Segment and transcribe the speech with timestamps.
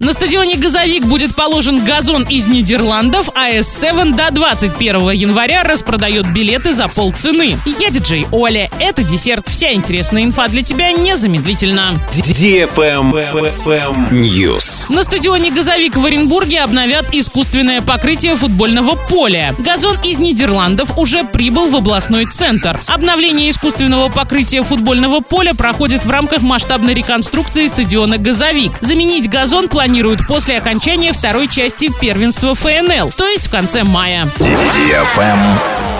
[0.00, 6.72] На стадионе «Газовик» будет положен газон из Нидерландов, а S7 до 21 января распродает билеты
[6.72, 7.58] за полцены.
[7.66, 8.70] Я диджей Оля.
[8.78, 9.48] Это десерт.
[9.48, 11.94] Вся интересная инфа для тебя незамедлительно.
[14.12, 14.86] News.
[14.88, 19.52] На стадионе «Газовик» в Оренбурге обновят искусственное покрытие футбольного поля.
[19.58, 22.78] Газон из Нидерландов уже прибыл в областной центр.
[22.86, 28.70] Обновление искусственного покрытия футбольного поля проходит в рамках масштабной реконструкции стадиона «Газовик».
[28.80, 34.28] Заменить газон планируют планируют после окончания второй части первенства ФНЛ, то есть в конце мая.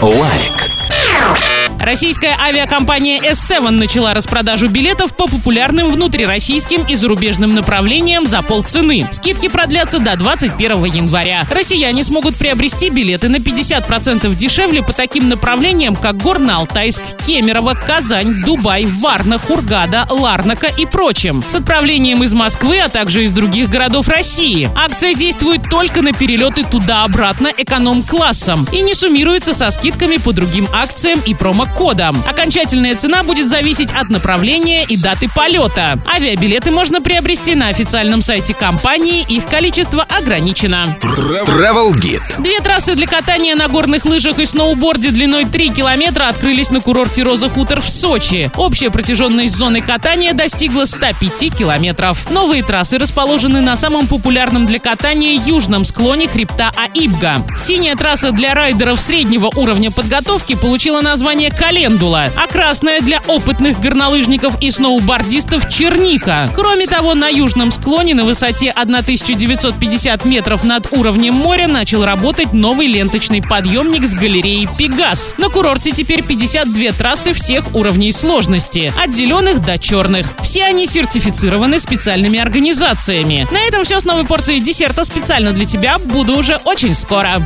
[0.00, 1.73] Лайк.
[1.84, 9.06] Российская авиакомпания S7 начала распродажу билетов по популярным внутрироссийским и зарубежным направлениям за полцены.
[9.12, 11.46] Скидки продлятся до 21 января.
[11.50, 18.86] Россияне смогут приобрести билеты на 50% дешевле по таким направлениям, как Горно-Алтайск, Кемерово, Казань, Дубай,
[18.86, 21.44] Варна, Хургада, Ларнака и прочим.
[21.46, 24.70] С отправлением из Москвы, а также из других городов России.
[24.74, 31.20] Акция действует только на перелеты туда-обратно эконом-классом и не суммируется со скидками по другим акциям
[31.26, 32.22] и промокодам кодом.
[32.28, 35.98] Окончательная цена будет зависеть от направления и даты полета.
[36.06, 40.96] Авиабилеты можно приобрести на официальном сайте компании, их количество ограничено.
[41.02, 42.22] Travel Guide.
[42.38, 47.22] Две трассы для катания на горных лыжах и сноуборде длиной 3 километра открылись на курорте
[47.22, 48.50] Роза Хутор в Сочи.
[48.56, 52.30] Общая протяженность зоны катания достигла 105 километров.
[52.30, 57.42] Новые трассы расположены на самом популярном для катания южном склоне хребта Аибга.
[57.58, 64.60] Синяя трасса для райдеров среднего уровня подготовки получила название календула, а красная для опытных горнолыжников
[64.60, 66.46] и сноубордистов черника.
[66.54, 72.86] Кроме того, на южном склоне на высоте 1950 метров над уровнем моря начал работать новый
[72.86, 75.36] ленточный подъемник с галереей «Пегас».
[75.38, 80.34] На курорте теперь 52 трассы всех уровней сложности, от зеленых до черных.
[80.42, 83.48] Все они сертифицированы специальными организациями.
[83.50, 85.96] На этом все с новой порцией десерта специально для тебя.
[85.98, 87.38] Буду уже очень скоро.